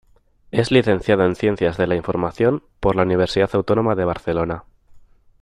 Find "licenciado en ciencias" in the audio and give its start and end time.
0.71-1.77